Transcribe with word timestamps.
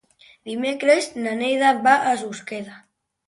Dimecres 0.51 1.09
na 1.25 1.35
Neida 1.41 1.75
va 1.89 1.95
a 2.13 2.17
Susqueda. 2.25 2.81